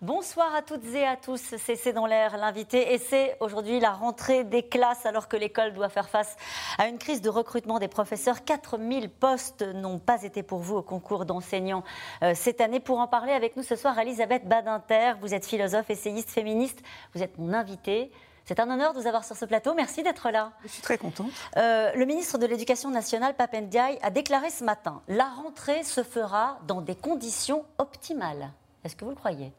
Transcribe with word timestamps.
Bonsoir 0.00 0.54
à 0.54 0.62
toutes 0.62 0.94
et 0.94 1.04
à 1.04 1.16
tous, 1.16 1.42
c'est 1.58 1.74
C'est 1.74 1.92
dans 1.92 2.06
l'air 2.06 2.36
l'invité 2.36 2.94
et 2.94 2.98
c'est 2.98 3.36
aujourd'hui 3.40 3.80
la 3.80 3.90
rentrée 3.90 4.44
des 4.44 4.62
classes 4.62 5.04
alors 5.04 5.26
que 5.26 5.36
l'école 5.36 5.74
doit 5.74 5.88
faire 5.88 6.08
face 6.08 6.36
à 6.78 6.86
une 6.86 6.98
crise 6.98 7.20
de 7.20 7.28
recrutement 7.28 7.80
des 7.80 7.88
professeurs. 7.88 8.44
4000 8.44 9.10
postes 9.10 9.62
n'ont 9.62 9.98
pas 9.98 10.22
été 10.22 10.44
pour 10.44 10.60
vous 10.60 10.76
au 10.76 10.82
concours 10.82 11.24
d'enseignants 11.24 11.82
euh, 12.22 12.32
cette 12.36 12.60
année. 12.60 12.78
Pour 12.78 13.00
en 13.00 13.08
parler 13.08 13.32
avec 13.32 13.56
nous 13.56 13.64
ce 13.64 13.74
soir, 13.74 13.98
Elisabeth 13.98 14.46
Badinter, 14.46 15.14
vous 15.20 15.34
êtes 15.34 15.44
philosophe, 15.44 15.90
essayiste, 15.90 16.30
féministe, 16.30 16.80
vous 17.12 17.24
êtes 17.24 17.36
mon 17.36 17.52
invitée. 17.52 18.12
C'est 18.44 18.60
un 18.60 18.70
honneur 18.70 18.94
de 18.94 19.00
vous 19.00 19.08
avoir 19.08 19.24
sur 19.24 19.34
ce 19.34 19.46
plateau. 19.46 19.74
Merci 19.74 20.04
d'être 20.04 20.30
là. 20.30 20.52
Je 20.62 20.68
suis 20.68 20.82
très 20.82 20.96
contente. 20.96 21.32
Euh, 21.56 21.90
le 21.96 22.04
ministre 22.04 22.38
de 22.38 22.46
l'Éducation 22.46 22.90
nationale, 22.90 23.34
Papendiaï, 23.34 23.98
a 24.02 24.10
déclaré 24.10 24.50
ce 24.50 24.62
matin 24.62 25.02
La 25.08 25.26
rentrée 25.26 25.82
se 25.82 26.04
fera 26.04 26.60
dans 26.68 26.82
des 26.82 26.94
conditions 26.94 27.64
optimales. 27.78 28.52
Est-ce 28.84 28.94
que 28.94 29.04
vous 29.04 29.10
le 29.10 29.16
croyez? 29.16 29.52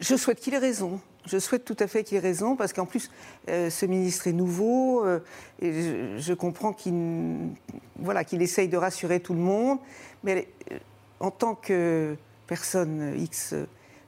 Je 0.00 0.16
souhaite 0.16 0.40
qu'il 0.40 0.54
ait 0.54 0.58
raison. 0.58 1.00
Je 1.26 1.38
souhaite 1.38 1.64
tout 1.64 1.76
à 1.78 1.86
fait 1.86 2.02
qu'il 2.02 2.16
ait 2.16 2.20
raison, 2.20 2.56
parce 2.56 2.72
qu'en 2.72 2.86
plus, 2.86 3.10
euh, 3.48 3.68
ce 3.68 3.84
ministre 3.84 4.26
est 4.26 4.32
nouveau, 4.32 5.04
euh, 5.04 5.20
et 5.60 6.18
je, 6.18 6.32
comprends 6.32 6.72
qu'il 6.72 7.50
voilà, 7.96 8.24
qu'il 8.24 8.40
essaye 8.40 8.68
de 8.68 8.78
rassurer 8.78 9.20
tout 9.20 9.34
le 9.34 9.40
monde, 9.40 9.78
mais 10.24 10.48
euh, 10.72 10.78
en 11.20 11.30
tant 11.30 11.54
que 11.54 12.16
personne 12.46 13.14
X, 13.18 13.54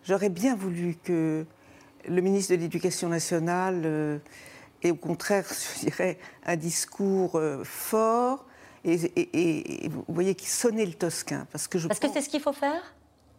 j'aurais 0.05 0.31
bien 0.31 0.57
voulu 0.57 0.97
que 1.05 1.45
le 2.09 2.21
ministre 2.23 2.55
de 2.55 2.61
l'Éducation 2.61 3.09
nationale 3.09 4.21
ait 4.83 4.91
au 4.91 4.97
contraire, 4.97 5.47
je 5.77 5.91
dirais, 5.91 6.19
un 6.47 6.57
discours 6.57 7.39
fort, 7.65 8.47
et, 8.85 9.89
vous 9.89 10.05
voyez, 10.09 10.35
qu'il 10.35 10.49
sonnait 10.49 10.87
le 10.87 10.95
tosquin. 10.95 11.47
Parce 11.53 11.69
que 11.69 11.79
Parce 11.87 12.01
que 12.01 12.09
c'est 12.13 12.23
ce 12.23 12.31
qu'il 12.31 12.41
faut 12.41 12.55
faire? 12.55 12.95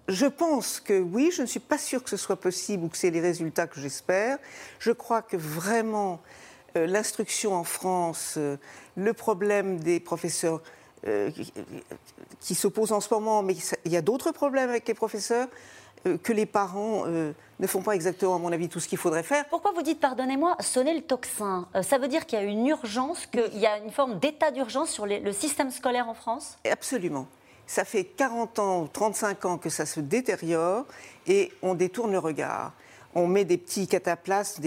Je 0.07 0.25
pense 0.25 0.79
que 0.79 0.99
oui, 0.99 1.31
je 1.31 1.41
ne 1.41 1.47
suis 1.47 1.59
pas 1.59 1.77
sûre 1.77 2.03
que 2.03 2.09
ce 2.09 2.17
soit 2.17 2.35
possible 2.35 2.85
ou 2.85 2.89
que 2.89 2.97
c'est 2.97 3.09
les 3.09 3.21
résultats 3.21 3.67
que 3.67 3.79
j'espère. 3.79 4.37
Je 4.79 4.91
crois 4.91 5.21
que 5.21 5.37
vraiment 5.37 6.19
euh, 6.75 6.87
l'instruction 6.87 7.55
en 7.55 7.63
France, 7.63 8.35
euh, 8.37 8.57
le 8.97 9.13
problème 9.13 9.79
des 9.79 9.99
professeurs 9.99 10.61
euh, 11.07 11.29
qui, 12.41 12.55
se 12.55 12.67
pose 12.67 12.91
en 12.91 12.99
ce 12.99 13.13
moment, 13.13 13.43
mais 13.43 13.55
il 13.85 13.91
y 13.91 13.97
a 13.97 14.01
d'autres 14.01 14.31
problèmes 14.31 14.69
avec 14.69 14.87
les 14.87 14.93
professeurs, 14.93 15.47
que 16.21 16.33
les 16.33 16.45
parents 16.45 17.05
ne 17.05 17.67
font 17.67 17.81
pas 17.81 17.93
exactement, 17.93 18.35
à 18.35 18.37
mon 18.37 18.51
avis, 18.51 18.67
tout 18.67 18.81
ce 18.81 18.89
qu'il 18.89 18.97
faudrait 18.97 19.23
faire. 19.23 19.45
Pourquoi 19.45 19.71
vous 19.71 19.83
dites, 19.83 20.01
pardonnez-moi, 20.01 20.57
sonner 20.59 20.93
le 20.93 21.01
tocsin 21.01 21.65
Ça 21.81 21.97
veut 21.97 22.09
dire 22.09 22.25
qu'il 22.25 22.39
y 22.39 22.41
a 22.41 22.45
une 22.45 22.67
urgence, 22.67 23.25
qu'il 23.25 23.57
y 23.57 23.65
a 23.65 23.77
une 23.77 23.89
forme 23.89 24.19
d'état 24.19 24.51
d'urgence 24.51 24.89
sur 24.89 25.05
le 25.05 25.31
système 25.31 25.71
scolaire 25.71 26.09
en 26.09 26.13
France? 26.13 26.57
Absolument 26.69 27.25
ça 27.73 27.85
fait 27.85 28.03
40 28.03 28.59
ans 28.59 28.83
ou 28.83 28.87
35 28.87 29.45
ans 29.45 29.57
que 29.57 29.69
ça 29.69 29.87
se 29.87 29.99
détériore 29.99 30.85
et 31.25 31.51
on 31.63 31.73
détourne 31.73 32.11
le 32.11 32.19
regard. 32.19 32.71
On 33.15 33.25
met 33.25 33.45
des 33.45 33.57
petits 33.57 33.87
cataplasmes 33.87 34.61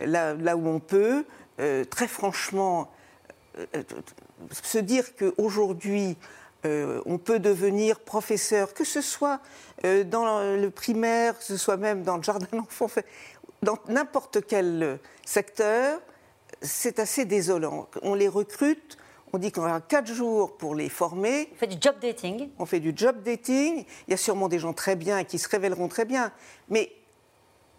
là, 0.00 0.56
où 0.56 0.66
on 0.66 0.80
peut. 0.80 1.26
Euh, 1.60 1.84
très 1.84 2.08
franchement, 2.08 2.90
euh, 3.58 3.82
se 4.62 4.78
dire 4.78 5.14
qu'aujourd'hui, 5.14 6.16
euh, 6.64 7.02
on 7.04 7.18
peut 7.18 7.38
devenir 7.38 8.00
professeur, 8.00 8.72
que 8.72 8.84
ce 8.84 9.02
soit 9.02 9.40
dans 9.82 10.40
le 10.56 10.70
primaire, 10.70 11.36
que 11.38 11.44
ce 11.44 11.58
soit 11.58 11.76
même 11.76 12.02
dans 12.02 12.16
le 12.16 12.22
jardin 12.22 12.46
d'enfants, 12.52 12.88
dans 13.62 13.76
n'importe 13.88 14.38
quel 14.46 14.98
secteur, 15.26 16.00
c'est 16.62 16.98
assez 16.98 17.26
désolant. 17.26 17.88
On 18.00 18.14
les 18.14 18.28
recrute 18.28 18.96
on 19.32 19.38
dit 19.38 19.52
qu'on 19.52 19.62
aura 19.62 19.80
quatre 19.80 20.12
jours 20.12 20.56
pour 20.56 20.74
les 20.74 20.88
former. 20.88 21.48
On 21.52 21.56
fait 21.56 21.66
du 21.66 21.76
job 21.80 21.96
dating. 22.00 22.48
On 22.58 22.66
fait 22.66 22.80
du 22.80 22.92
job 22.94 23.22
dating. 23.22 23.84
Il 24.06 24.10
y 24.10 24.14
a 24.14 24.16
sûrement 24.16 24.48
des 24.48 24.58
gens 24.58 24.72
très 24.72 24.96
bien 24.96 25.24
qui 25.24 25.38
se 25.38 25.48
révéleront 25.48 25.88
très 25.88 26.04
bien. 26.04 26.32
Mais 26.68 26.92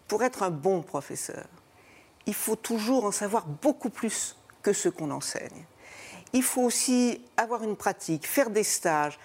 pour 0.08 0.22
être 0.22 0.42
un 0.42 0.50
bon 0.50 0.82
professeur, 0.82 1.46
il 2.26 2.34
faut 2.34 2.56
toujours 2.56 3.04
en 3.04 3.12
savoir 3.12 3.46
beaucoup 3.46 3.90
plus 3.90 4.36
que 4.62 4.72
ce 4.72 4.88
qu'on 4.88 5.10
enseigne. 5.10 5.64
Il 6.32 6.42
faut 6.42 6.62
aussi 6.62 7.22
avoir 7.36 7.64
une 7.64 7.76
pratique, 7.76 8.26
faire 8.26 8.50
des 8.50 8.62
stages. 8.62 9.18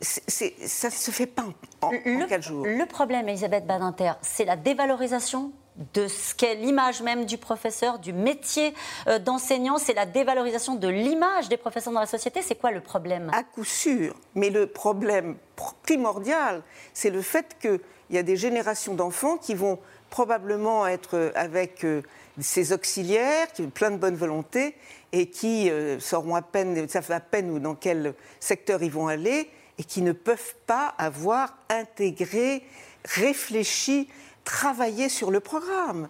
ça 0.00 0.88
ne 0.88 0.92
se 0.92 1.10
fait 1.10 1.26
pas 1.26 1.44
en, 1.82 1.90
quatre 2.28 2.42
jours. 2.42 2.64
Le 2.64 2.86
problème, 2.86 3.28
Elisabeth 3.28 3.66
Badinter, 3.66 4.12
c'est 4.22 4.44
la 4.44 4.56
dévalorisation 4.56 5.52
de 5.94 6.08
ce 6.08 6.34
qu'est 6.34 6.54
l'image 6.54 7.02
même 7.02 7.26
du 7.26 7.38
professeur, 7.38 7.98
du 7.98 8.12
métier 8.12 8.74
euh, 9.08 9.18
d'enseignant, 9.18 9.78
c'est 9.78 9.94
la 9.94 10.06
dévalorisation 10.06 10.74
de 10.74 10.88
l'image 10.88 11.48
des 11.48 11.56
professeurs 11.56 11.92
dans 11.92 12.00
la 12.00 12.06
société. 12.06 12.42
C'est 12.42 12.54
quoi 12.54 12.70
le 12.70 12.80
problème? 12.80 13.30
À 13.34 13.42
coup 13.42 13.64
sûr. 13.64 14.14
Mais 14.34 14.50
le 14.50 14.66
problème 14.66 15.36
primordial, 15.84 16.62
c'est 16.94 17.10
le 17.10 17.22
fait 17.22 17.56
qu'il 17.60 17.80
y 18.10 18.18
a 18.18 18.22
des 18.22 18.36
générations 18.36 18.94
d'enfants 18.94 19.36
qui 19.36 19.54
vont 19.54 19.78
probablement 20.08 20.86
être 20.86 21.16
euh, 21.16 21.32
avec 21.34 21.84
euh, 21.84 22.02
ces 22.40 22.72
auxiliaires, 22.72 23.52
qui 23.52 23.62
ont 23.62 23.70
plein 23.70 23.90
de 23.90 23.96
bonne 23.96 24.16
volonté, 24.16 24.76
et 25.12 25.30
qui 25.30 25.70
sauront 25.98 26.34
à 26.34 26.42
peine, 26.42 26.86
savent 26.88 27.12
à 27.12 27.20
peine 27.20 27.58
dans 27.60 27.74
quel 27.74 28.12
secteur 28.40 28.82
ils 28.82 28.90
vont 28.90 29.06
aller, 29.06 29.48
et 29.78 29.84
qui 29.84 30.02
ne 30.02 30.12
peuvent 30.12 30.54
pas 30.66 30.88
avoir 30.98 31.56
intégré, 31.70 32.62
réfléchi 33.06 34.10
travailler 34.46 35.10
sur 35.10 35.30
le 35.30 35.40
programme. 35.40 36.08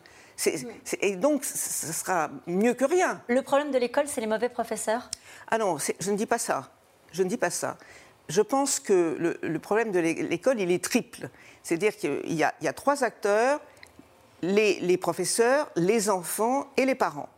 et 1.01 1.17
donc, 1.17 1.45
ce 1.45 1.93
sera 1.93 2.31
mieux 2.47 2.75
que 2.75 2.85
rien. 2.85 3.21
Le 3.27 3.43
problème 3.43 3.73
de 3.73 3.79
l'école, 3.79 4.07
c'est 4.07 4.21
les 4.21 4.29
mauvais 4.29 4.51
professeurs? 4.51 5.11
Ah 5.49 5.59
non, 5.59 5.79
je 5.99 6.11
ne 6.13 6.17
dis 6.17 6.27
pas 6.27 6.39
ça. 6.39 6.71
Je 7.11 7.25
ne 7.25 7.29
dis 7.29 7.39
pas 7.39 7.51
ça. 7.51 7.79
Je 8.29 8.43
pense 8.43 8.79
que 8.79 9.37
le, 9.41 9.59
problème 9.59 9.91
de 9.91 9.99
l'école, 9.99 10.61
il 10.61 10.71
est 10.71 10.85
triple. 10.85 11.31
C'est-à-dire 11.63 11.97
qu'il 11.97 12.33
y, 12.33 12.45
a 12.45 12.73
trois 12.73 13.03
acteurs, 13.03 13.61
les, 14.43 14.99
professeurs, 14.99 15.71
les 15.75 16.11
enfants 16.11 16.69
et 16.77 16.85
les 16.85 16.95
parents. 16.95 17.31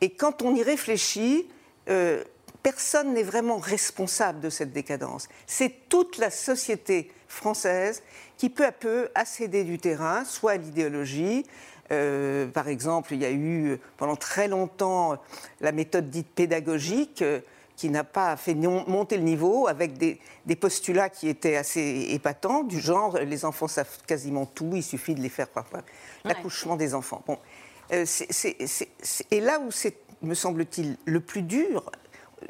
Et 0.00 0.10
quand 0.10 0.42
on 0.42 0.54
y 0.54 0.62
réfléchit, 0.62 1.48
euh, 1.88 2.22
personne 2.62 3.14
n'est 3.14 3.24
vraiment 3.24 3.58
responsable 3.58 4.40
de 4.40 4.50
cette 4.50 4.72
décadence. 4.72 5.28
C'est 5.46 5.88
toute 5.88 6.18
la 6.18 6.30
société 6.30 7.10
française 7.28 8.02
qui 8.36 8.50
peu 8.50 8.64
à 8.64 8.72
peu 8.72 9.08
a 9.14 9.24
cédé 9.24 9.64
du 9.64 9.78
terrain, 9.78 10.24
soit 10.24 10.52
à 10.52 10.56
l'idéologie. 10.56 11.44
Euh, 11.90 12.46
par 12.46 12.68
exemple, 12.68 13.14
il 13.14 13.20
y 13.20 13.24
a 13.24 13.30
eu 13.30 13.78
pendant 13.96 14.16
très 14.16 14.48
longtemps 14.48 15.16
la 15.60 15.72
méthode 15.72 16.10
dite 16.10 16.28
pédagogique 16.28 17.22
euh, 17.22 17.40
qui 17.76 17.90
n'a 17.90 18.04
pas 18.04 18.36
fait 18.36 18.54
monter 18.54 19.16
le 19.16 19.22
niveau 19.22 19.68
avec 19.68 19.96
des, 19.96 20.18
postulats 20.56 21.08
qui 21.08 21.28
étaient 21.28 21.56
assez 21.56 22.08
épatants, 22.10 22.64
du 22.64 22.80
genre 22.80 23.18
les 23.18 23.44
enfants 23.44 23.68
savent 23.68 24.02
quasiment 24.06 24.46
tout, 24.46 24.70
il 24.74 24.82
suffit 24.82 25.14
de 25.14 25.20
les 25.20 25.28
faire 25.28 25.48
parfois. 25.48 25.82
L'accouchement 26.24 26.74
des 26.74 26.94
enfants. 26.94 27.22
Bon. 27.26 27.38
Euh, 27.92 28.04
et 29.30 29.40
là 29.40 29.60
où 29.60 29.70
c'est, 29.70 29.96
me 30.22 30.34
semble-t-il, 30.34 30.96
le 31.04 31.20
plus 31.20 31.42
dur, 31.42 31.90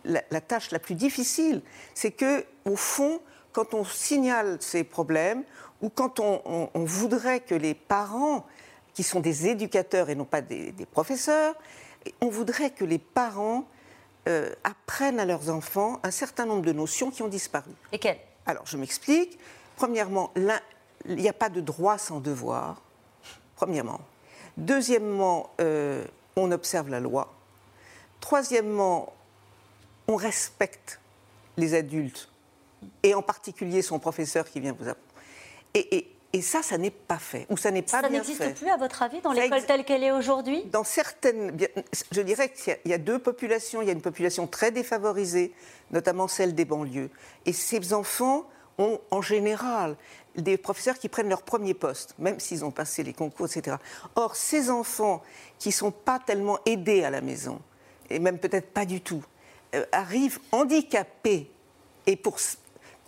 la, 0.04 0.22
la, 0.30 0.40
tâche 0.40 0.70
la 0.70 0.78
plus 0.78 0.94
difficile, 0.94 1.60
c'est 1.94 2.10
que, 2.10 2.44
au 2.64 2.76
fond, 2.76 3.20
quand 3.58 3.74
on 3.74 3.84
signale 3.84 4.58
ces 4.60 4.84
problèmes, 4.84 5.42
ou 5.82 5.88
quand 5.88 6.20
on, 6.20 6.70
voudrait 6.76 7.40
que 7.40 7.56
les 7.56 7.74
parents, 7.74 8.46
qui 8.94 9.02
sont 9.02 9.18
des 9.18 9.48
éducateurs 9.48 10.10
et 10.10 10.14
non 10.14 10.24
pas 10.24 10.40
des, 10.42 10.72
professeurs, 10.92 11.56
on 12.20 12.28
voudrait 12.28 12.70
que 12.70 12.84
les 12.84 13.00
parents 13.00 13.66
euh, 14.28 14.54
apprennent 14.62 15.18
à 15.18 15.24
leurs 15.24 15.50
enfants 15.50 15.98
un 16.04 16.12
certain 16.12 16.46
nombre 16.46 16.62
de 16.62 16.70
notions 16.70 17.10
qui 17.10 17.20
ont 17.22 17.28
disparu. 17.28 17.72
Et 17.90 17.98
quelles 17.98 18.20
Alors, 18.46 18.64
je 18.64 18.76
m'explique. 18.76 19.36
Premièrement, 19.74 20.32
il 20.36 21.16
n'y 21.16 21.28
a 21.28 21.32
pas 21.32 21.48
de 21.48 21.60
droit 21.60 21.98
sans 21.98 22.20
devoir. 22.20 22.80
Premièrement. 23.56 24.00
Deuxièmement, 24.56 25.50
euh, 25.60 26.04
on 26.36 26.52
observe 26.52 26.90
la 26.90 27.00
loi. 27.00 27.34
Troisièmement, 28.20 29.12
on 30.06 30.14
respecte 30.14 31.00
les 31.56 31.74
adultes 31.74 32.30
et 33.02 33.14
en 33.14 33.22
particulier 33.22 33.82
son 33.82 33.98
professeur 33.98 34.48
qui 34.48 34.60
vient 34.60 34.74
vous 34.78 34.88
apprendre. 34.88 35.08
Et, 35.74 36.42
ça, 36.42 36.62
ça 36.62 36.78
n'est 36.78 36.90
pas 36.90 37.18
fait, 37.18 37.46
ou 37.48 37.56
ça 37.56 37.70
n'est 37.70 37.82
pas 37.82 38.02
ça 38.02 38.08
n'existe 38.08 38.54
plus, 38.54 38.68
à 38.68 38.76
votre 38.76 39.02
avis, 39.02 39.20
dans 39.20 39.32
l'école 39.32 39.64
telle 39.64 39.84
qu'elle 39.84 40.04
est 40.04 40.12
aujourd'hui? 40.12 40.64
Dans 40.66 40.84
certaines... 40.84 41.56
Je 42.12 42.20
dirais 42.20 42.52
qu'il 42.52 42.76
y, 42.84 42.92
a 42.92 42.98
deux 42.98 43.18
populations. 43.18 43.82
Il 43.82 43.86
y 43.86 43.88
a 43.88 43.92
une 43.92 44.02
population 44.02 44.46
très 44.46 44.70
défavorisée, 44.70 45.52
notamment 45.90 46.28
celle 46.28 46.54
des 46.54 46.64
banlieues. 46.64 47.10
Et 47.46 47.52
ces 47.52 47.92
enfants 47.92 48.46
ont, 48.76 49.00
en 49.10 49.22
général, 49.22 49.96
des 50.36 50.56
professeurs 50.56 50.98
qui 50.98 51.08
prennent 51.08 51.28
leur 51.28 51.42
premier 51.42 51.74
poste, 51.74 52.14
même 52.18 52.38
s'ils 52.40 52.64
ont 52.64 52.70
passé 52.70 53.02
les 53.02 53.12
concours, 53.12 53.46
etc. 53.46 53.76
Or, 54.14 54.36
ces 54.36 54.70
enfants 54.70 55.22
qui 55.58 55.70
ne 55.70 55.74
sont 55.74 55.90
pas 55.90 56.18
tellement 56.18 56.58
aidés 56.66 57.04
à 57.04 57.10
la 57.10 57.20
maison, 57.20 57.60
et 58.10 58.18
même 58.18 58.38
peut-être 58.38 58.70
pas 58.70 58.84
du 58.84 59.00
tout, 59.00 59.24
euh, 59.74 59.84
arrivent 59.92 60.38
handicapés. 60.52 61.50
Et 62.06 62.16
pour 62.16 62.38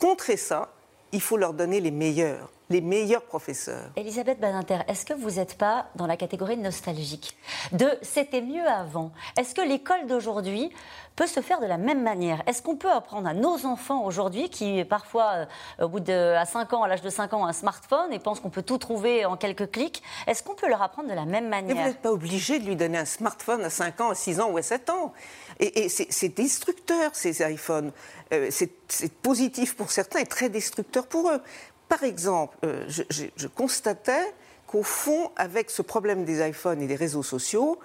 contrer 0.00 0.36
ça, 0.36 0.72
il 1.12 1.20
faut 1.20 1.36
leur 1.36 1.52
donner 1.54 1.80
les 1.80 1.92
meilleurs 1.92 2.50
les 2.70 2.80
meilleurs 2.80 3.22
professeurs. 3.22 3.90
Elisabeth 3.96 4.38
Badinter, 4.40 4.78
est-ce 4.88 5.04
que 5.04 5.12
vous 5.12 5.32
n'êtes 5.32 5.58
pas 5.58 5.88
dans 5.96 6.06
la 6.06 6.16
catégorie 6.16 6.56
nostalgique 6.56 7.36
de 7.72 7.88
c'était 8.00 8.40
mieux 8.40 8.66
avant? 8.66 9.10
Est-ce 9.36 9.54
que 9.54 9.60
l'école 9.60 10.06
d'aujourd'hui 10.06 10.70
peut 11.16 11.26
se 11.26 11.40
faire 11.40 11.60
de 11.60 11.66
la 11.66 11.76
même 11.76 12.02
manière? 12.02 12.42
Est-ce 12.46 12.62
qu'on 12.62 12.76
peut 12.76 12.90
apprendre 12.90 13.28
à 13.28 13.34
nos 13.34 13.66
enfants 13.66 14.04
aujourd'hui, 14.04 14.48
qui 14.48 14.84
parfois, 14.84 15.46
euh, 15.80 15.84
au 15.84 15.88
bout 15.88 16.00
de 16.00 16.34
à 16.36 16.46
5 16.46 16.72
ans, 16.72 16.82
à 16.84 16.88
l'âge 16.88 17.02
de 17.02 17.10
5 17.10 17.34
ans, 17.34 17.44
un 17.44 17.52
smartphone 17.52 18.12
et 18.12 18.20
pensent 18.20 18.38
qu'on 18.38 18.50
peut 18.50 18.62
tout 18.62 18.78
trouver 18.78 19.26
en 19.26 19.36
quelques 19.36 19.70
clics, 19.72 20.02
est-ce 20.28 20.44
qu'on 20.44 20.54
peut 20.54 20.68
leur 20.68 20.82
apprendre 20.82 21.08
de 21.08 21.14
la 21.14 21.26
même 21.26 21.48
manière 21.48 21.74
Mais 21.74 21.82
vous 21.82 21.88
n'êtes 21.88 22.02
pas 22.02 22.12
obligé 22.12 22.60
de 22.60 22.66
lui 22.66 22.76
donner 22.76 22.98
un 22.98 23.04
smartphone 23.04 23.64
à 23.64 23.70
5 23.70 24.00
ans, 24.00 24.10
à 24.10 24.14
6 24.14 24.40
ans 24.40 24.50
ou 24.50 24.56
à 24.56 24.62
7 24.62 24.90
ans. 24.90 25.12
Et, 25.58 25.88
c'est 25.90 26.28
destructeur, 26.28 27.10
ces 27.14 27.42
iPhones. 27.42 27.92
Euh, 28.32 28.48
c'est 28.50 29.12
positif 29.22 29.76
pour 29.76 29.90
certains 29.90 30.20
et 30.20 30.26
très 30.26 30.48
destructeur 30.48 31.06
pour 31.06 31.30
eux. 31.30 31.42
Par 31.90 32.04
exemple, 32.04 32.56
euh, 32.64 32.84
je, 32.88 33.46
constatais 33.48 34.32
qu'au 34.68 34.84
fond, 34.84 35.32
avec 35.34 35.70
ce 35.70 35.82
problème 35.82 36.24
des 36.24 36.48
iPhones 36.48 36.80
et 36.80 36.86
des 36.86 36.94
réseaux 36.94 37.24
sociaux, 37.24 37.80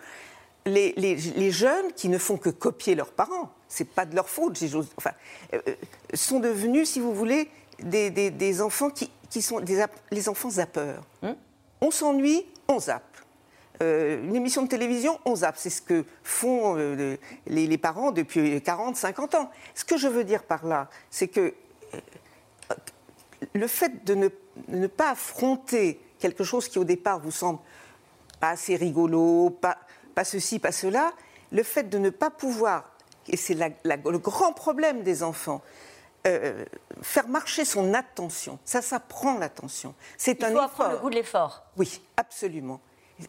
les, 0.67 1.51
jeunes 1.51 1.91
qui 1.95 2.07
ne 2.07 2.19
font 2.19 2.37
que 2.37 2.51
copier 2.51 2.93
leurs 2.93 3.11
parents, 3.11 3.49
c'est 3.67 3.89
pas 3.89 4.05
de 4.05 4.15
leur 4.15 4.29
faute, 4.29 4.63
enfin, 4.95 5.09
euh, 5.55 5.59
euh, 5.67 5.73
sont 6.13 6.39
devenus, 6.39 6.91
si 6.91 6.99
vous 6.99 7.15
voulez, 7.15 7.49
des, 7.79 8.61
enfants 8.61 8.91
qui, 8.91 9.09
sont 9.41 9.59
des, 9.59 9.83
les 10.11 10.29
enfants 10.29 10.51
zappeurs. 10.51 11.03
Hmm. 11.23 11.33
On 11.81 11.89
s'ennuie, 11.89 12.45
on 12.67 12.79
zappe. 12.79 13.17
une 13.81 14.35
émission 14.35 14.61
de 14.61 14.67
télévision, 14.67 15.19
on 15.25 15.37
zappe. 15.37 15.57
C'est 15.57 15.71
ce 15.71 15.81
que 15.81 16.05
font 16.23 16.75
les, 16.75 17.17
les, 17.47 17.77
parents 17.79 18.11
depuis 18.11 18.61
40, 18.61 18.97
50 18.97 19.33
ans. 19.33 19.51
Ce 19.73 19.83
que 19.83 19.97
je 19.97 20.07
veux 20.07 20.23
dire 20.23 20.43
par 20.43 20.63
là, 20.63 20.89
c'est 21.09 21.27
que 21.27 21.55
le 23.53 23.67
fait 23.67 24.05
de 24.05 24.29
ne, 24.67 24.87
pas 24.87 25.11
affronter 25.11 25.99
quelque 26.19 26.43
chose 26.43 26.67
qui 26.67 26.79
au 26.79 26.83
départ 26.83 27.19
vous 27.19 27.31
semble 27.31 27.59
pas 28.39 28.49
assez 28.49 28.75
rigolo, 28.75 29.49
pas, 29.49 29.77
ceci, 30.23 30.59
pas 30.59 30.71
cela, 30.71 31.13
le 31.51 31.63
fait 31.63 31.83
de 31.83 31.97
ne 31.97 32.09
pas 32.09 32.29
pouvoir, 32.29 32.91
et 33.27 33.37
c'est 33.37 33.55
le 33.55 34.17
grand 34.17 34.53
problème 34.53 35.03
des 35.03 35.23
enfants, 35.23 35.61
euh, 36.27 36.65
faire 37.01 37.27
marcher 37.27 37.65
son 37.65 37.93
attention. 37.93 38.57
Ça 38.65 38.81
s'apprend 38.81 39.37
l'attention. 39.37 39.93
C'est 40.17 40.43
un 40.43 40.51
faut 40.51 40.59
apprendre 40.59 40.91
le 40.93 40.97
goût 40.97 41.09
de 41.09 41.15
l'effort. 41.15 41.63
Oui, 41.77 42.01
absolument. 42.17 42.81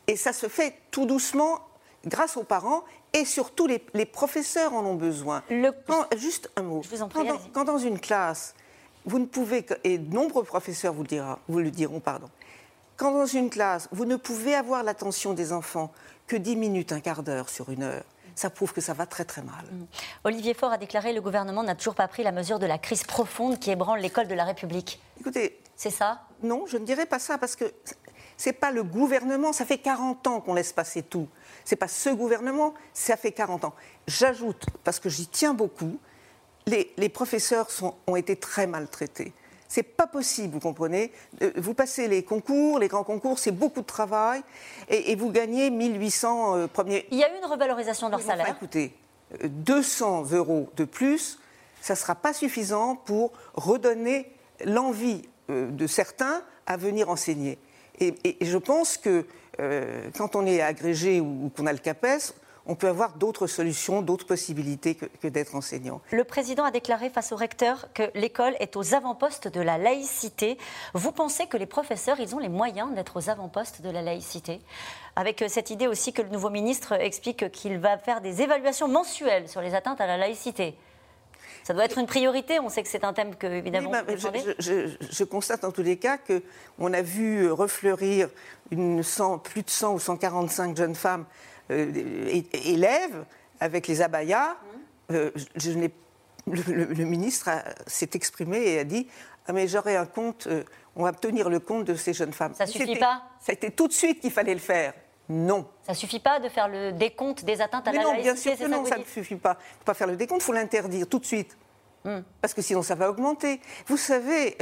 Et 0.07 0.17
ça 0.17 0.33
se 0.33 0.49
fait 0.49 0.75
tout 0.91 1.05
doucement 1.05 1.61
grâce 2.07 2.37
aux 2.37 2.43
parents 2.43 2.85
et 3.13 3.25
surtout 3.25 3.67
les, 3.67 4.07
professeurs 4.07 4.73
en 4.73 4.85
ont 4.85 4.95
besoin. 4.95 5.43
juste 6.17 6.51
un 6.57 6.63
mot. 6.63 6.83
Je 6.83 6.89
vous 6.89 7.03
en 7.03 7.09
prie, 7.09 7.29
quand 7.53 7.65
dans 7.65 7.79
une 7.79 8.01
classe, 8.01 8.55
vous 9.07 9.19
ne 9.19 9.27
pouvez, 9.27 9.65
et 9.85 9.99
de 9.99 10.15
nombreux 10.15 10.43
professeurs 10.43 10.93
vous 10.93 11.03
le, 11.03 11.09
dira, 11.09 11.39
vous 11.49 11.61
le 11.61 11.71
diront, 11.71 12.01
pardon, 12.01 12.29
quand 12.97 13.13
dans 13.13 13.27
une 13.27 13.51
classe, 13.51 13.89
vous 13.93 14.05
ne 14.05 14.17
pouvez 14.17 14.55
avoir 14.55 14.83
l'attention 14.83 15.33
des 15.33 15.53
enfants 15.53 15.93
que 16.27 16.37
10 16.37 16.57
minutes, 16.57 16.93
un 16.93 17.01
quart 17.01 17.23
d'heure 17.23 17.49
sur 17.49 17.71
une 17.71 17.83
heure, 17.83 18.05
ça 18.35 18.51
prouve 18.51 18.73
que 18.73 18.81
ça 18.81 18.93
va 18.93 19.07
très 19.07 19.25
très 19.25 19.43
mal. 19.43 19.65
Mm. 19.71 19.85
Olivier 20.25 20.55
Faure 20.55 20.73
a 20.73 20.79
déclaré 20.79 21.13
le 21.13 21.21
gouvernement 21.21 21.63
n'a 21.63 21.75
toujours 21.75 21.95
pas 21.95 22.09
pris 22.09 22.23
la 22.23 22.33
mesure 22.33 22.59
de 22.59 22.67
la 22.67 22.79
crise 22.79 23.05
profonde 23.05 23.59
qui 23.59 23.71
ébranle 23.71 24.01
l'école 24.01 24.29
de 24.29 24.35
la 24.35 24.45
République. 24.45 25.01
Écoutez, 25.21 25.61
c'est 25.77 25.91
ça? 25.91 26.23
Non, 26.43 26.65
je 26.67 26.77
ne 26.77 26.85
dirais 26.85 27.07
pas 27.07 27.19
ça 27.19 27.39
parce 27.39 27.57
que 27.57 27.65
c'est 28.37 28.53
pas 28.53 28.71
le 28.71 28.83
gouvernement, 28.83 29.53
ça 29.53 29.65
fait 29.65 29.79
40 29.79 30.27
ans 30.27 30.41
qu'on 30.41 30.55
laisse 30.55 30.73
passer 30.73 31.03
tout. 31.03 31.29
C'est 31.65 31.77
pas 31.77 31.89
ce 31.89 32.11
gouvernement, 32.11 32.75
ça 32.93 33.17
fait 33.17 33.33
40 33.33 33.65
ans. 33.65 33.75
J'ajoute 34.07 34.67
parce 34.85 35.01
que 35.01 35.09
j'y 35.09 35.27
tiens 35.27 35.55
beaucoup, 35.55 35.99
les, 36.69 37.09
professeurs 37.09 37.69
ont 38.07 38.17
été 38.17 38.37
très 38.37 38.67
maltraités. 38.67 39.33
C'est 39.69 39.85
pas 39.85 40.07
possible, 40.07 40.55
vous 40.55 40.61
comprenez. 40.61 41.13
Euh, 41.43 41.53
vous 41.57 41.75
passez 41.75 42.09
les 42.09 42.23
concours, 42.23 42.79
les 42.79 42.89
grands 42.89 43.05
concours, 43.05 43.39
c'est 43.39 43.53
beaucoup 43.53 43.83
de 43.83 43.87
travail, 43.87 44.43
et, 44.89 45.15
vous 45.17 45.31
gagnez 45.31 45.71
1800 45.71 46.57
euh, 46.57 46.67
premiers. 46.67 47.07
Il 47.11 47.19
y 47.19 47.25
a 47.25 47.33
eu 47.33 47.39
une 47.39 47.51
revalorisation 47.51 48.09
de 48.09 48.13
leur 48.13 48.21
salaire. 48.21 48.49
écoutez, 48.49 48.93
200 49.45 50.27
euh, 50.33 50.37
euros 50.37 50.71
de 50.77 50.85
plus, 50.85 51.39
ça 51.81 51.95
ne 51.95 51.99
sera 51.99 52.15
pas 52.15 52.33
suffisant 52.33 52.97
pour 52.97 53.33
redonner 53.55 54.33
l'envie 54.65 55.23
de 55.49 55.87
certains 55.87 56.43
à 56.67 56.77
venir 56.77 57.09
enseigner. 57.09 57.59
Et, 58.01 58.15
je 58.41 58.59
pense 58.59 58.97
que 58.97 59.25
quand 60.17 60.35
on 60.35 60.45
est 60.45 60.61
agrégé 60.61 61.21
ou, 61.21 61.45
ou 61.45 61.53
qu'on 61.57 61.67
a 61.67 61.73
le 61.73 61.79
CAPES, 61.79 62.35
on 62.67 62.75
peut 62.75 62.89
avoir 62.89 63.15
d'autres 63.15 63.47
solutions, 63.47 64.03
d'autres 64.03 64.27
possibilités 64.27 64.95
que, 64.95 65.29
d'être 65.29 65.55
enseignant. 65.55 66.01
Le 66.11 66.25
président 66.25 66.65
a 66.65 66.71
déclaré 66.71 67.11
face 67.11 67.33
au 67.33 67.37
recteur 67.37 67.89
que 67.95 68.11
l'école 68.15 68.55
est 68.61 68.77
aux 68.77 68.95
avant-postes 68.95 69.49
de 69.49 69.61
la 69.61 69.79
laïcité. 69.79 70.59
Vous 70.95 71.13
pensez 71.13 71.47
que 71.47 71.57
les 71.57 71.67
professeurs, 71.67 72.21
ils 72.21 72.35
ont 72.35 72.39
les 72.39 72.49
moyens 72.49 72.95
d'être 72.95 73.17
aux 73.17 73.31
avant-postes 73.31 73.83
de 73.83 73.91
la 73.91 74.03
laïcité? 74.03 74.61
Avec 75.15 75.43
euh, 75.43 75.49
cette 75.49 75.71
idée 75.71 75.87
aussi 75.87 76.13
que 76.13 76.23
le 76.23 76.29
nouveau 76.29 76.51
ministre 76.51 76.93
explique 76.93 77.51
qu'il 77.51 77.79
va 77.79 77.99
faire 77.99 78.21
des 78.21 78.43
évaluations 78.43 78.89
mensuelles 78.89 79.49
sur 79.49 79.61
les 79.61 79.75
atteintes 79.75 80.01
à 80.01 80.07
la 80.07 80.17
laïcité. 80.17 80.75
Ça 81.67 81.75
doit 81.75 81.85
être 81.85 81.99
une 81.99 82.07
priorité. 82.07 82.61
On 82.61 82.69
sait 82.69 82.85
que 82.85 82.89
c'est 82.89 83.03
un 83.03 83.13
thème 83.13 83.35
que, 83.35 83.49
évidemment, 83.49 83.91
bah, 83.91 84.05
je, 84.07 85.25
constate 85.25 85.65
en 85.65 85.73
tous 85.73 85.83
les 85.83 85.97
cas 85.97 86.17
qu'on 86.17 86.93
a 86.93 87.03
vu 87.03 87.51
refleurir 87.51 88.29
une 88.71 89.03
plus 89.43 89.65
de 89.65 89.71
100 89.71 89.95
ou 89.95 89.99
145 89.99 90.77
jeunes 90.77 90.95
femmes 90.95 91.25
euh, 91.73 91.91
élèves 92.53 93.25
avec 93.59 93.89
les 93.89 94.01
abayas. 94.01 94.57
Euh, 95.11 95.33
je, 95.57 95.73
le, 95.73 95.91
le, 96.47 97.05
ministre 97.05 97.51
s'est 97.89 98.11
exprimé 98.15 98.59
et 98.59 98.79
a 98.79 98.85
dit 98.85 99.09
ah, 99.49 99.53
mais 99.53 99.67
j'aurai 99.67 99.97
un 99.97 100.07
compte, 100.07 100.47
euh, 100.47 100.63
on 100.95 101.03
va 101.03 101.11
tenir 101.11 101.49
le 101.49 101.59
compte 101.59 101.85
de 101.85 101.97
ces 101.97 102.13
jeunes 102.13 102.33
femmes. 102.33 102.55
Ça 102.55 102.67
suffit 102.67 102.97
pas 102.97 103.25
Ça 103.41 103.51
a 103.51 103.55
été 103.55 103.73
tout 103.73 103.89
de 103.89 103.93
suite 103.93 104.21
qu'il 104.21 104.31
fallait 104.31 104.55
le 104.55 104.61
faire. 104.61 104.95
Non. 105.29 105.67
Ça 105.87 105.95
suffit 105.95 106.21
pas 106.21 106.39
de 106.41 106.49
faire 106.49 106.69
le 106.69 106.93
décompte 106.93 107.45
des 107.45 107.61
atteintes 107.61 107.89
à 107.89 107.93
mais 107.93 107.99
la 107.99 108.05
non, 108.05 108.15
bien 108.15 108.37
sûr 108.37 108.57
que 108.57 108.67
non, 108.67 108.85
ça 108.85 108.99
ne 108.99 109.05
suffit 109.05 109.37
pas. 109.37 109.59
Il 109.59 109.75
ne 109.75 109.79
faut 109.79 109.85
pas 109.85 109.95
faire 109.95 110.07
le 110.07 110.17
décompte, 110.17 110.43
il 110.43 110.45
faut 110.45 110.53
l'interdire 110.53 111.09
tout 111.09 111.19
de 111.19 111.27
suite. 111.27 111.57
Hmm. 112.05 112.21
Parce 112.41 112.55
que 112.55 112.63
sinon, 112.63 112.83
ça 112.83 112.95
va 112.95 113.11
augmenter. 113.11 113.61
Vous 113.87 113.97
savez, 113.97 114.57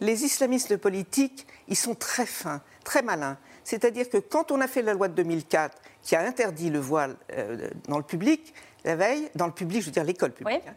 les 0.00 0.24
islamistes 0.24 0.76
politiques, 0.76 1.46
ils 1.66 1.76
sont 1.76 1.94
très 1.94 2.26
fins, 2.26 2.62
très 2.84 3.02
malins. 3.02 3.38
C'est-à-dire 3.64 4.08
que 4.08 4.18
quand 4.18 4.50
on 4.50 4.60
a 4.60 4.68
fait 4.68 4.82
la 4.82 4.94
loi 4.94 5.08
de 5.08 5.14
2004 5.14 5.76
qui 6.02 6.16
a 6.16 6.22
interdit 6.22 6.70
le 6.70 6.78
voile 6.78 7.16
euh, 7.32 7.68
dans 7.86 7.98
le 7.98 8.04
public, 8.04 8.54
la 8.84 8.96
veille, 8.96 9.28
dans 9.34 9.46
le 9.46 9.52
public, 9.52 9.82
je 9.82 9.86
veux 9.86 9.92
dire 9.92 10.04
l'école 10.04 10.32
publique, 10.32 10.62
hein, 10.66 10.74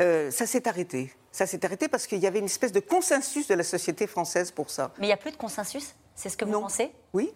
euh, 0.00 0.30
ça 0.30 0.46
s'est 0.46 0.66
arrêté. 0.66 1.12
Ça 1.30 1.46
s'est 1.46 1.64
arrêté 1.64 1.88
parce 1.88 2.06
qu'il 2.06 2.18
y 2.18 2.26
avait 2.26 2.40
une 2.40 2.46
espèce 2.46 2.72
de 2.72 2.80
consensus 2.80 3.46
de 3.46 3.54
la 3.54 3.62
société 3.62 4.06
française 4.06 4.50
pour 4.50 4.70
ça. 4.70 4.90
Mais 4.98 5.06
il 5.06 5.08
n'y 5.08 5.14
a 5.14 5.18
plus 5.18 5.30
de 5.30 5.36
consensus 5.36 5.94
C'est 6.14 6.30
ce 6.30 6.36
que 6.36 6.44
vous 6.44 6.60
pensez? 6.60 6.90
Oui, 7.12 7.32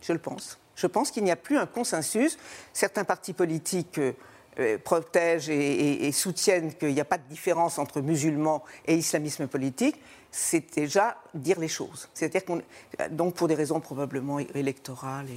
je 0.00 0.12
le 0.12 0.18
pense. 0.18 0.58
Je 0.76 0.86
pense 0.86 1.10
qu'il 1.10 1.24
n'y 1.24 1.30
a 1.30 1.36
plus 1.36 1.58
un 1.58 1.66
consensus. 1.66 2.38
Certains 2.72 3.04
partis 3.04 3.32
politiques 3.32 3.98
euh, 3.98 4.78
protègent 4.78 5.50
et 5.50 6.10
soutiennent 6.12 6.74
qu'il 6.74 6.94
n'y 6.94 7.00
a 7.00 7.04
pas 7.04 7.18
de 7.18 7.28
différence 7.28 7.78
entre 7.78 8.00
musulmans 8.00 8.62
et 8.86 8.96
islamisme 8.96 9.46
politique 9.46 9.96
c'est 10.30 10.74
déjà 10.74 11.16
dire 11.34 11.58
les 11.58 11.68
choses. 11.68 12.08
C'est-à-dire 12.14 12.44
qu'on, 12.44 12.62
donc 13.10 13.34
pour 13.34 13.48
des 13.48 13.54
raisons 13.54 13.80
probablement 13.80 14.38
électorales. 14.38 15.28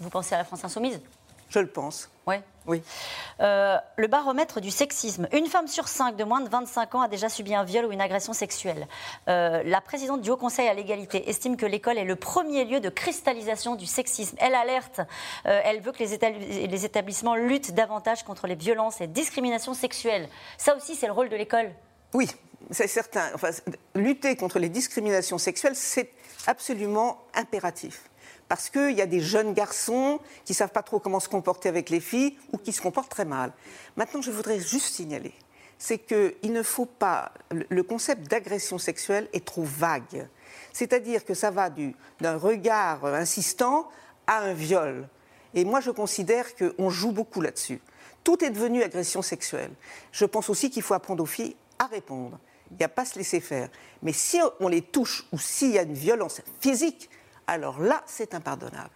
Vous 0.00 0.10
pensez 0.10 0.34
à 0.34 0.38
la 0.38 0.44
France 0.44 0.64
insoumise? 0.64 1.00
Je 1.52 1.58
le 1.58 1.66
pense. 1.66 2.10
Ouais. 2.26 2.42
Oui. 2.66 2.80
Euh, 3.40 3.76
le 3.96 4.06
baromètre 4.06 4.60
du 4.60 4.70
sexisme. 4.70 5.28
Une 5.32 5.46
femme 5.46 5.66
sur 5.66 5.86
cinq 5.86 6.16
de 6.16 6.24
moins 6.24 6.40
de 6.40 6.48
25 6.48 6.94
ans 6.94 7.02
a 7.02 7.08
déjà 7.08 7.28
subi 7.28 7.54
un 7.54 7.64
viol 7.64 7.84
ou 7.84 7.92
une 7.92 8.00
agression 8.00 8.32
sexuelle. 8.32 8.86
Euh, 9.28 9.62
la 9.64 9.82
présidente 9.82 10.22
du 10.22 10.30
Haut 10.30 10.36
Conseil 10.38 10.68
à 10.68 10.72
l'égalité 10.72 11.28
estime 11.28 11.58
que 11.58 11.66
l'école 11.66 11.98
est 11.98 12.04
le 12.04 12.16
premier 12.16 12.64
lieu 12.64 12.80
de 12.80 12.88
cristallisation 12.88 13.74
du 13.74 13.84
sexisme. 13.84 14.36
Elle 14.40 14.54
alerte, 14.54 15.00
euh, 15.44 15.60
elle 15.64 15.80
veut 15.80 15.92
que 15.92 16.02
les, 16.02 16.66
les 16.68 16.84
établissements 16.86 17.34
luttent 17.34 17.74
davantage 17.74 18.22
contre 18.22 18.46
les 18.46 18.54
violences 18.54 19.02
et 19.02 19.08
discriminations 19.08 19.74
sexuelles. 19.74 20.28
Ça 20.56 20.74
aussi, 20.74 20.94
c'est 20.94 21.06
le 21.06 21.12
rôle 21.12 21.28
de 21.28 21.36
l'école. 21.36 21.70
Oui, 22.14 22.28
c'est 22.70 22.86
certain. 22.86 23.28
Enfin, 23.34 23.50
lutter 23.94 24.36
contre 24.36 24.58
les 24.58 24.70
discriminations 24.70 25.38
sexuelles, 25.38 25.76
c'est 25.76 26.12
absolument 26.46 27.18
impératif. 27.34 28.04
Parce 28.52 28.68
qu'il 28.68 28.90
y 28.90 29.00
a 29.00 29.06
des 29.06 29.20
jeunes 29.20 29.54
garçons 29.54 30.20
qui 30.44 30.52
ne 30.52 30.56
savent 30.56 30.72
pas 30.72 30.82
trop 30.82 30.98
comment 30.98 31.20
se 31.20 31.28
comporter 31.30 31.70
avec 31.70 31.88
les 31.88 32.00
filles 32.00 32.36
ou 32.52 32.58
qui 32.58 32.70
se 32.72 32.82
comportent 32.82 33.08
très 33.08 33.24
mal. 33.24 33.50
Maintenant, 33.96 34.20
je 34.20 34.30
voudrais 34.30 34.60
juste 34.60 34.94
signaler, 34.94 35.32
c'est 35.78 35.96
qu'il 35.96 36.52
ne 36.52 36.62
faut 36.62 36.84
pas. 36.84 37.32
Le 37.70 37.82
concept 37.82 38.30
d'agression 38.30 38.76
sexuelle 38.76 39.26
est 39.32 39.46
trop 39.46 39.62
vague. 39.62 40.28
C'est-à-dire 40.74 41.24
que 41.24 41.32
ça 41.32 41.50
va 41.50 41.70
d'un 41.70 42.36
regard 42.36 43.06
insistant 43.06 43.88
à 44.26 44.40
un 44.40 44.52
viol. 44.52 45.08
Et 45.54 45.64
moi, 45.64 45.80
je 45.80 45.90
considère 45.90 46.54
qu'on 46.54 46.90
joue 46.90 47.12
beaucoup 47.12 47.40
là-dessus. 47.40 47.80
Tout 48.22 48.44
est 48.44 48.50
devenu 48.50 48.82
agression 48.82 49.22
sexuelle. 49.22 49.70
Je 50.12 50.26
pense 50.26 50.50
aussi 50.50 50.68
qu'il 50.68 50.82
faut 50.82 50.92
apprendre 50.92 51.22
aux 51.22 51.26
filles 51.26 51.56
à 51.78 51.86
répondre. 51.86 52.38
Il 52.70 52.76
n'y 52.76 52.84
a 52.84 52.90
pas 52.90 53.02
à 53.02 53.06
se 53.06 53.18
laisser 53.18 53.40
faire. 53.40 53.70
Mais 54.02 54.12
si 54.12 54.38
on 54.60 54.68
les 54.68 54.82
touche 54.82 55.24
ou 55.32 55.38
s'il 55.38 55.70
y 55.70 55.78
a 55.78 55.84
une 55.84 55.94
violence 55.94 56.42
physique, 56.60 57.08
alors 57.46 57.80
là, 57.80 58.02
c'est 58.06 58.34
impardonnable. 58.34 58.90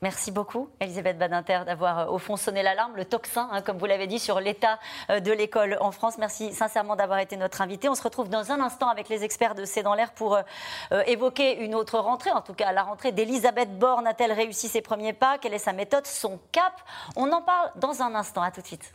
Merci 0.00 0.30
beaucoup, 0.30 0.68
Elisabeth 0.78 1.18
Badinter, 1.18 1.62
d'avoir 1.66 1.98
euh, 1.98 2.06
au 2.06 2.18
fond 2.18 2.36
sonné 2.36 2.62
l'alarme, 2.62 2.94
le 2.94 3.04
tocsin, 3.04 3.48
hein, 3.50 3.62
comme 3.62 3.78
vous 3.78 3.86
l'avez 3.86 4.06
dit, 4.06 4.20
sur 4.20 4.38
l'état 4.38 4.78
euh, 5.10 5.18
de 5.18 5.32
l'école 5.32 5.76
en 5.80 5.90
France. 5.90 6.18
Merci 6.18 6.54
sincèrement 6.54 6.94
d'avoir 6.94 7.18
été 7.18 7.36
notre 7.36 7.60
invité. 7.62 7.88
On 7.88 7.96
se 7.96 8.02
retrouve 8.02 8.28
dans 8.28 8.52
un 8.52 8.60
instant 8.60 8.88
avec 8.88 9.08
les 9.08 9.24
experts 9.24 9.56
de 9.56 9.64
C'est 9.64 9.82
dans 9.82 9.94
l'air 9.94 10.12
pour 10.12 10.36
euh, 10.36 11.02
évoquer 11.06 11.58
une 11.58 11.74
autre 11.74 11.98
rentrée, 11.98 12.30
en 12.30 12.42
tout 12.42 12.54
cas 12.54 12.70
la 12.70 12.84
rentrée 12.84 13.10
d'Elisabeth 13.10 13.76
Borne. 13.76 14.06
A-t-elle 14.06 14.32
réussi 14.32 14.68
ses 14.68 14.82
premiers 14.82 15.14
pas? 15.14 15.36
Quelle 15.38 15.54
est 15.54 15.58
sa 15.58 15.72
méthode, 15.72 16.06
son 16.06 16.38
cap? 16.52 16.74
On 17.16 17.32
en 17.32 17.42
parle 17.42 17.72
dans 17.74 18.00
un 18.00 18.14
instant. 18.14 18.42
À 18.42 18.52
tout 18.52 18.60
de 18.60 18.66
suite. 18.66 18.94